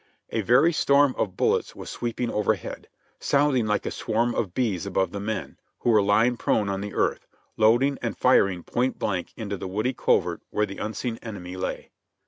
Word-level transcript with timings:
A 0.31 0.41
very 0.41 0.73
storm 0.73 1.13
of 1.15 1.37
bullets 1.37 1.75
was 1.75 1.91
sweeping 1.91 2.31
overhead, 2.31 2.87
sounding 3.19 3.67
like 3.67 3.85
a 3.85 3.91
swarm 3.91 4.33
of 4.33 4.55
bees 4.55 4.87
above 4.87 5.11
the 5.11 5.19
men, 5.19 5.59
who 5.81 5.91
were 5.91 6.01
lying 6.01 6.37
prone 6.37 6.69
on 6.69 6.81
the 6.81 6.95
earth, 6.95 7.27
loading 7.55 7.99
and 8.01 8.17
firing 8.17 8.63
point 8.63 8.97
blank 8.97 9.31
into 9.37 9.57
the 9.57 9.67
woody 9.67 9.93
covert 9.93 10.41
where 10.49 10.65
the 10.65 10.79
unseen 10.79 11.19
enemy 11.21 11.55
lay. 11.55 11.91